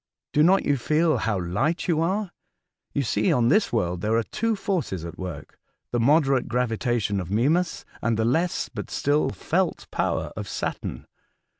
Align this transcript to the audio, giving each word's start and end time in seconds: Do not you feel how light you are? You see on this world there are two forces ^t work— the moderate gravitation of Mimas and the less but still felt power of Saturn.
Do 0.33 0.41
not 0.41 0.65
you 0.65 0.77
feel 0.77 1.17
how 1.17 1.39
light 1.39 1.87
you 1.87 2.01
are? 2.01 2.31
You 2.91 3.03
see 3.03 3.31
on 3.31 3.49
this 3.49 3.71
world 3.71 4.01
there 4.01 4.15
are 4.17 4.23
two 4.23 4.55
forces 4.55 5.05
^t 5.05 5.15
work— 5.15 5.59
the 5.91 5.99
moderate 5.99 6.47
gravitation 6.47 7.19
of 7.19 7.29
Mimas 7.29 7.85
and 8.01 8.17
the 8.17 8.25
less 8.25 8.67
but 8.67 8.89
still 8.89 9.29
felt 9.29 9.85
power 9.91 10.31
of 10.35 10.47
Saturn. 10.47 11.05